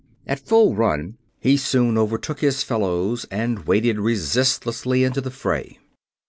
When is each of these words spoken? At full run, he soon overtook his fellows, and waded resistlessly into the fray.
At 0.25 0.39
full 0.39 0.73
run, 0.75 1.17
he 1.39 1.57
soon 1.57 1.95
overtook 1.95 2.39
his 2.39 2.63
fellows, 2.63 3.27
and 3.29 3.67
waded 3.67 3.99
resistlessly 3.99 5.03
into 5.03 5.21
the 5.21 5.29
fray. 5.29 5.77